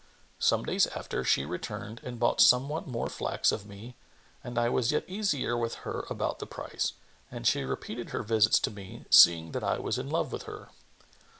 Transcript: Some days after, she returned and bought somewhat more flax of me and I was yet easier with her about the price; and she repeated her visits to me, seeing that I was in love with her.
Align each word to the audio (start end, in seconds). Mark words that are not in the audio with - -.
Some 0.39 0.63
days 0.65 0.87
after, 0.87 1.23
she 1.23 1.45
returned 1.45 2.01
and 2.03 2.19
bought 2.19 2.41
somewhat 2.41 2.87
more 2.87 3.05
flax 3.07 3.51
of 3.51 3.67
me 3.67 3.95
and 4.43 4.57
I 4.57 4.67
was 4.67 4.91
yet 4.91 5.07
easier 5.07 5.55
with 5.55 5.75
her 5.85 6.05
about 6.09 6.39
the 6.39 6.47
price; 6.47 6.93
and 7.29 7.45
she 7.45 7.63
repeated 7.63 8.09
her 8.09 8.23
visits 8.23 8.57
to 8.61 8.71
me, 8.71 9.05
seeing 9.11 9.51
that 9.51 9.63
I 9.63 9.77
was 9.77 9.99
in 9.99 10.09
love 10.09 10.31
with 10.33 10.45
her. 10.49 10.69